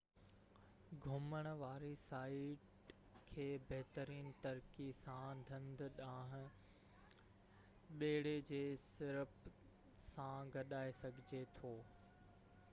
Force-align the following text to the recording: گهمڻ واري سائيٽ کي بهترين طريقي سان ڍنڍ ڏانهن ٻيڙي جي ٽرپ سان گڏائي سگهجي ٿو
گهمڻ 1.01 1.49
واري 1.57 1.89
سائيٽ 2.03 2.93
کي 3.27 3.45
بهترين 3.73 4.31
طريقي 4.47 4.87
سان 5.01 5.43
ڍنڍ 5.51 5.85
ڏانهن 6.01 6.49
ٻيڙي 8.01 8.35
جي 8.51 8.63
ٽرپ 8.89 9.55
سان 10.09 10.53
گڏائي 10.59 10.99
سگهجي 11.05 11.43
ٿو 11.59 11.75